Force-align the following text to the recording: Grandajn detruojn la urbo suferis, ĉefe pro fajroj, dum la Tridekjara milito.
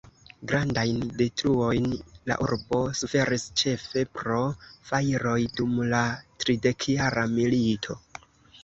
Grandajn 0.51 1.01
detruojn 1.19 1.85
la 2.31 2.37
urbo 2.47 2.79
suferis, 3.01 3.45
ĉefe 3.63 4.03
pro 4.17 4.39
fajroj, 4.91 5.37
dum 5.61 5.79
la 5.95 6.05
Tridekjara 6.45 7.31
milito. 7.39 8.03